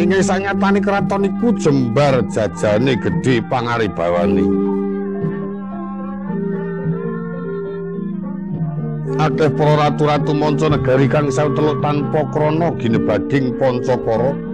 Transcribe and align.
Inggih 0.00 0.24
sanyatani 0.24 0.80
kraton 0.80 1.28
iku 1.28 1.52
jembar 1.60 2.24
jajane 2.32 2.96
gedhe 2.96 3.44
pangaribawani. 3.52 4.48
Akeh 9.20 9.52
para 9.52 9.74
ratu-ratu 9.76 10.32
manca 10.32 10.72
negari 10.72 11.04
kang 11.04 11.28
sauteluk 11.28 11.84
tanpa 11.84 12.24
krana 12.32 12.72
ginebading 12.80 13.52
pancakara. 13.60 14.51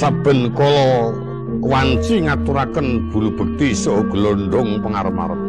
Saben 0.00 0.48
kala 0.56 1.12
wanci 1.60 2.24
ngaturaken 2.24 3.12
bulu 3.12 3.36
bekti 3.36 3.76
saha 3.76 4.00
glondong 4.08 4.80
pangarep-arep 4.80 5.40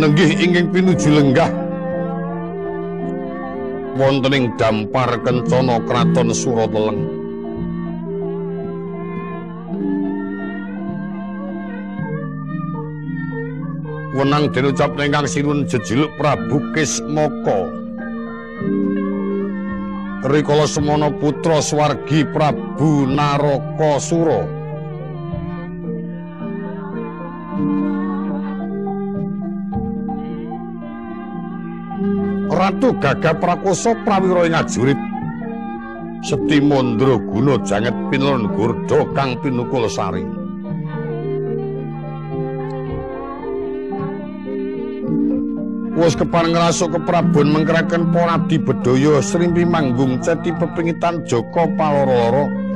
nenggih 0.00 0.32
ingkang 0.32 0.68
pinuju 0.72 1.08
lenggah. 1.12 1.52
Wonten 4.00 4.32
ing 4.32 4.44
dampar 4.56 5.20
kencana 5.20 5.76
kraton 5.84 6.32
Surateleng 6.32 7.19
wenang 14.20 14.52
dinucap 14.52 14.92
ingkang 15.00 15.24
sinun 15.24 15.64
jejiluk 15.64 16.12
Prabu 16.20 16.60
Kismaka. 16.76 17.72
Rikala 20.28 20.68
semana 20.68 21.08
putra 21.08 21.64
swargi 21.64 22.28
Prabu 22.28 23.08
Narakasura. 23.08 24.44
Ratu 32.50 32.92
Gagah 33.00 33.40
Prakosa 33.40 33.96
prawira 34.04 34.44
ing 34.44 34.52
ajurit 34.52 35.00
Seti 36.20 36.60
Mandra 36.60 37.16
Guna 37.16 37.56
janget 37.64 37.96
pinelon 38.12 38.52
gurda 38.52 39.08
kang 39.16 39.40
pinukul 39.40 39.88
sari. 39.88 40.39
Wis 45.98 46.14
kepareng 46.14 46.54
ngrasuk 46.54 46.94
keprabon 46.94 47.50
mengkeraken 47.50 48.14
ponadi 48.14 48.62
bedaya 48.62 49.18
srimpi 49.18 49.66
manggung 49.66 50.22
ceti 50.22 50.54
pepingitan 50.54 51.26
Joko 51.26 51.66
paloro-loro 51.74 52.70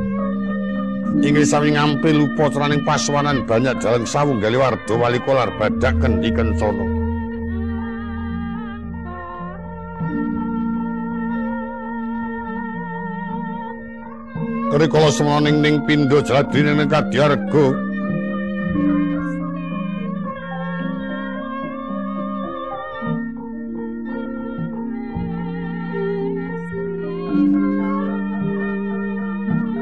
Inggih 1.15 1.47
sami 1.47 1.71
ngampi 1.71 2.11
lupa 2.11 2.51
ceraning 2.51 2.83
paswanan 2.83 3.47
banyak 3.47 3.79
dalam 3.79 4.03
sawung 4.03 4.43
gali 4.43 4.59
wardo 4.59 4.99
wali 4.99 5.23
kolar 5.23 5.47
badak 5.55 5.95
kendi 6.03 6.35
kencono. 6.35 6.83
Rikala 14.75 15.15
semana 15.15 15.47
ning 15.47 15.63
ning 15.63 15.77
pindo 15.87 16.19
jaladri 16.19 16.67
ning 16.67 16.91
kadiarga 16.91 17.67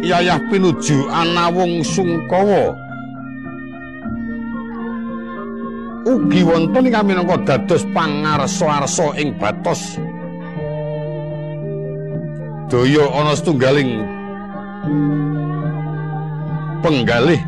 Yayah 0.03 0.43
pinuju 0.51 1.07
Anawung 1.07 1.87
Sungkawa. 1.87 2.75
Ugi 6.03 6.43
wonten 6.43 6.91
ing 6.91 6.99
minangka 7.07 7.39
dados 7.47 7.87
pangarsa-arsa 7.95 9.15
ing 9.23 9.39
batos. 9.39 9.95
Daya 12.67 13.05
ana 13.15 13.37
setunggaling 13.37 14.03
penggalih 16.83 17.39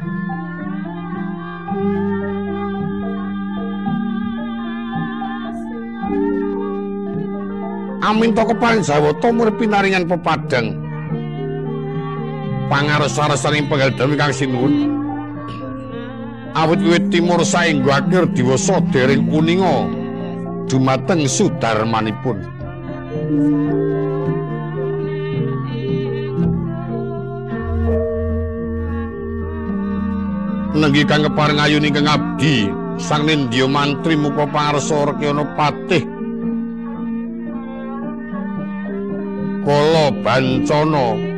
Amin 8.04 8.37
to 8.37 8.44
keparing 8.44 8.84
jawata 8.84 9.32
murip 9.32 9.56
pinaringan 9.56 10.04
pepadang 10.04 10.83
pangarsa-arsaning 12.69 13.69
penggal 13.69 13.92
kang 13.97 14.32
sinuwun. 14.32 14.91
Awit 16.54 16.80
wiwit 16.86 17.10
timur 17.10 17.42
saenggo 17.42 17.91
akhir 17.91 18.30
diwasa 18.30 18.78
dereng 18.94 19.26
kuninga 19.26 19.91
dumateng 20.70 21.26
sudarmanipun. 21.26 22.38
Nenggi 30.75 31.02
kang 31.06 31.26
kepareng 31.26 31.58
ayuni 31.58 31.91
kang 31.91 32.06
abdi 32.06 32.70
sang 33.02 33.26
nindya 33.26 33.66
mantri 33.66 34.14
muka 34.14 34.46
pangarsa 34.46 35.10
rekyana 35.10 35.42
patih. 35.58 36.06
Kala 39.66 40.06
bancana 40.22 41.33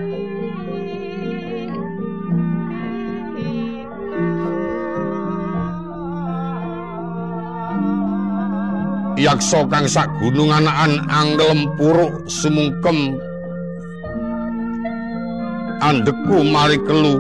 yaksa 9.17 9.65
kang 9.73 9.89
sak 9.89 10.07
gunung 10.21 10.53
anakan 10.53 11.01
anglem 11.09 11.73
puruk 11.81 12.29
sumungkem. 12.29 13.17
Andeku 15.81 16.45
mari 16.45 16.77
kelu. 16.85 17.17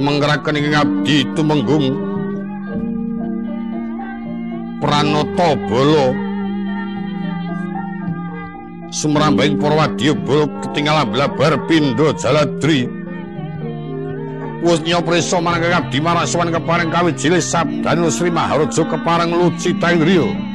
Menggerakan 0.00 0.58
ing 0.58 0.74
abdi 0.74 1.16
tumenggung. 1.38 1.86
Pranata 4.80 5.48
bala. 5.68 6.06
Sumrambing 8.90 9.54
para 9.60 9.86
bala 9.94 10.50
ketinggalan 10.66 11.14
blabar 11.14 11.54
pindha 11.70 12.10
jaladri 12.18 12.90
marang 15.40 15.72
abdi 15.72 15.98
marang 16.00 16.26
sowan 16.26 16.52
kepareng 16.52 16.90
kawit 16.92 17.16
jilih 17.16 17.40
sabdanu 17.40 18.10
Sri 18.12 18.30
Maharaja 18.30 18.84
kepareng 18.84 19.32
luci 19.32 19.74
taingriya 19.80 20.49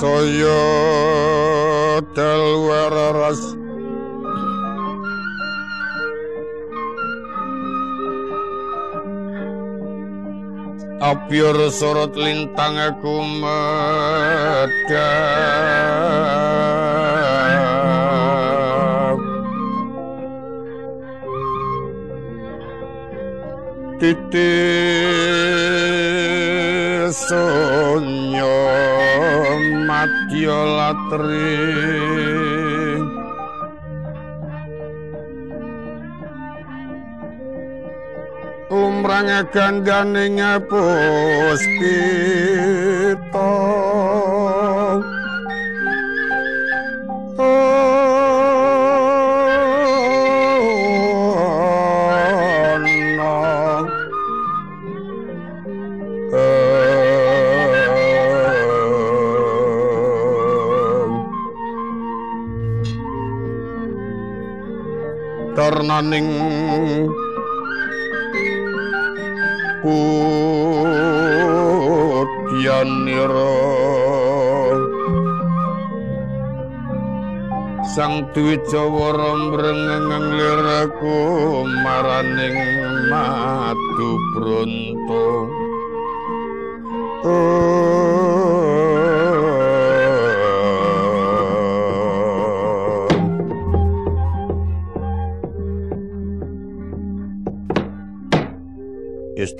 saya 0.00 0.64
dalwar 2.16 2.96
ras 3.12 3.36
Apyur 11.00 11.68
sorot 11.68 12.16
lintang 12.16 12.80
aku 12.80 13.20
medap 13.44 14.72
Titis 24.00 24.40
sonyo 27.28 28.29
matya 30.00 30.60
latri. 30.80 31.60
Umrang 38.70 39.28
gandaning 39.52 40.40
puspita 40.64 41.50
Ternaning 65.50 66.28
putyanira 69.82 71.10
sang 77.90 78.22
dwijawara 78.30 79.34
mrengeng 79.50 80.38
liraku 80.38 81.18
maraning 81.82 82.54
matu 83.10 84.10
bronto 84.38 85.50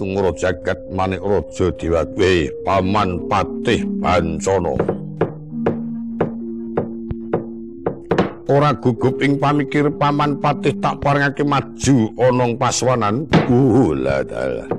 Istungro 0.01 0.33
jagat 0.33 0.81
manik 0.97 1.21
rojo 1.21 1.77
diwakwe 1.77 2.49
paman 2.65 3.21
patih 3.29 3.85
bancana. 4.01 4.73
Ora 8.49 8.73
gugup 8.81 9.21
ing 9.21 9.37
pamikir 9.37 9.93
paman 10.01 10.41
patih 10.41 10.73
tak 10.81 11.05
parengake 11.05 11.45
maju 11.45 12.17
onong 12.17 12.57
paswanan. 12.57 13.29
Ula 13.53 14.25
dalah. 14.25 14.73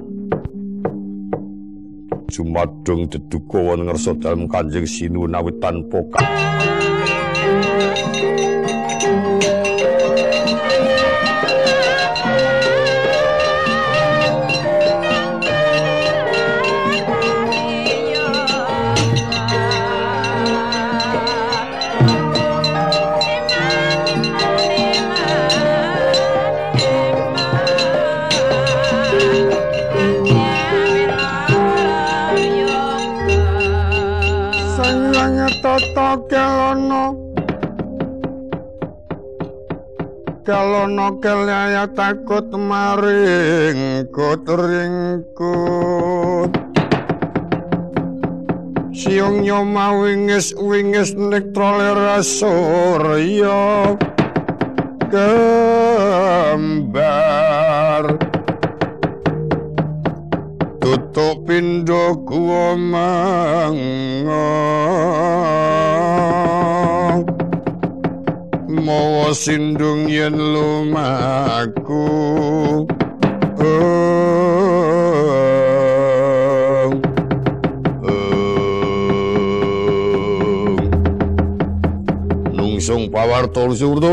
Jumadung 2.34 3.06
deduka 3.06 3.62
wonten 3.62 3.94
ngersa 3.94 4.18
dalem 4.18 4.50
Kanjeng 4.50 4.90
Sinuwun 4.90 5.38
awit 5.38 5.62
tanpa 5.62 6.02
kelana 40.42 41.14
kelaya 41.22 41.86
takut 41.94 42.50
maring 42.50 44.10
kutringkut 44.10 46.50
siung 48.90 49.46
nyoma 49.46 50.02
wingis 50.02 50.58
wingis 50.58 51.14
nektrole 51.14 51.94
rasurya 51.94 53.94
kembar. 55.12 58.08
Tutuk 60.82 61.46
pindho 61.46 62.18
kuwa 62.26 62.74
mawa 68.92 69.32
sindung 69.32 70.12
yen 70.12 70.36
lumaku. 70.36 72.04
Nungsung 82.52 83.08
pawarta 83.08 83.64
surta 83.72 84.12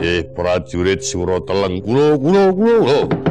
Eh 0.00 0.26
prajurit 0.34 1.04
sura 1.04 1.38
teleng 1.46 1.78
kula 1.84 2.18
kula 2.18 2.44
kula 2.56 3.29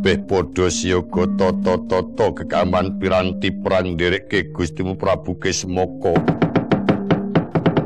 kabeh 0.00 0.24
padha 0.24 0.72
siyaga 0.72 1.28
tata-tata 1.36 2.32
kegaman 2.32 2.96
piranti 2.96 3.52
perang 3.52 4.00
nderekke 4.00 4.48
Gustimu 4.48 4.96
Prabu 4.96 5.36
Kesmoko. 5.36 6.16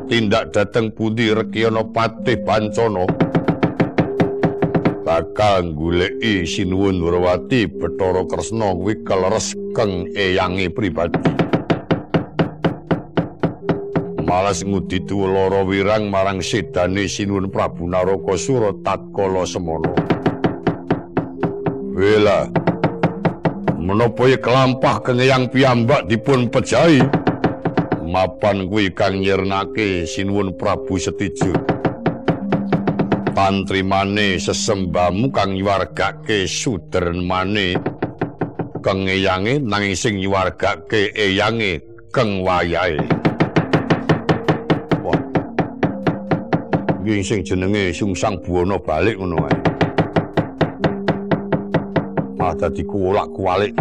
Tindak 0.07 0.55
dateng 0.55 0.95
pundi 0.95 1.35
Rekyana 1.35 1.83
Patih 1.83 2.39
Pancana 2.39 3.03
bakal 5.03 5.75
goleki 5.75 6.47
Sinuwun 6.47 7.03
Wurawati 7.03 7.67
Bathara 7.67 8.23
Kresna 8.31 8.71
kuwi 8.71 8.95
keleres 9.03 9.51
keng 9.75 10.07
eyange 10.15 10.71
pribadi. 10.71 11.19
Malas 14.23 14.63
ngudi 14.63 15.03
lara 15.11 15.67
wirang 15.67 16.07
marang 16.07 16.39
sedane 16.39 17.11
Sinuwun 17.11 17.51
Prabu 17.51 17.91
Narakasura 17.91 18.71
tatkala 18.87 19.43
semana. 19.43 20.14
Wela 21.95 22.51
menapa 23.79 24.27
kelampah 24.35 24.99
kenyang 24.99 25.47
piyambak 25.47 26.11
dipun 26.11 26.51
pejahi 26.51 26.99
mapan 28.03 28.67
kuwi 28.67 28.91
kang 28.91 29.23
nyirnake 29.23 30.03
Sinuwun 30.03 30.59
Prabu 30.59 30.99
Setijo. 30.99 31.55
Pantrimane 33.31 34.35
sesembamu 34.35 35.31
kang 35.31 35.55
nyuwargake 35.55 36.43
sudermane 36.43 37.79
kang 38.83 39.07
eyange 39.07 39.63
nanging 39.63 39.95
sing 39.95 40.19
nyuwargake 40.19 41.15
eyange 41.15 41.79
kang 42.11 42.43
wayahe. 42.43 42.99
nggih 47.05 47.21
sing 47.21 47.45
jenenge 47.45 47.93
Sungsang 47.93 48.41
Buwana 48.41 48.81
balik 48.81 49.15
ngono 49.21 49.45
wae. 49.45 49.74
Malah 52.35 52.55
dadi 52.59 52.83
kuwalak-kuwalik. 52.83 53.73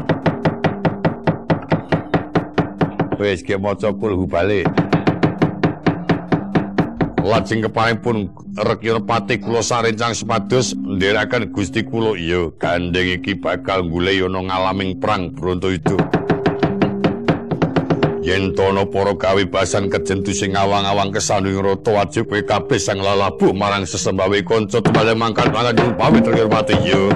Wis 3.18 3.42
ge 3.42 3.58
maca 3.58 3.90
kulhu 3.90 4.26
balik. 4.30 4.66
Lajeng 7.24 7.64
kepanipun 7.64 8.28
Rekyana 8.54 9.00
Pati 9.00 9.40
kula 9.40 9.64
sarencang 9.64 10.12
sepados 10.12 10.76
ndherekaken 10.76 11.50
Gusti 11.50 11.80
kula 11.82 12.14
iya 12.20 12.52
gandeng 12.60 13.16
iki 13.16 13.34
bakal 13.40 13.88
golek 13.88 14.28
ana 14.28 14.44
ngalaming 14.44 15.00
perang 15.00 15.32
Bronto 15.32 15.72
itu. 15.72 15.96
yen 18.24 18.56
tono 18.56 18.88
para 18.88 19.12
kawibasan 19.12 19.92
kejentu 19.92 20.32
sing 20.32 20.56
awang-awang 20.56 21.12
kesaning 21.12 21.60
rata 21.60 21.92
wajib 21.92 22.24
kowe 22.24 22.40
kabeh 22.40 22.80
sang 22.80 22.96
lalabuh 22.96 23.52
marang 23.52 23.84
sesembawe 23.84 24.40
kanca 24.40 24.80
tumale 24.80 25.12
mangkat 25.12 25.52
mangkat 25.52 25.92
pamit 26.00 26.24
terhormati 26.24 26.72
yo 26.88 27.12